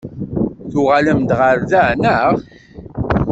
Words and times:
Tuɣalem-d 0.71 1.29
ɣer 1.39 1.57
da, 1.69 1.83
naɣ? 2.01 2.31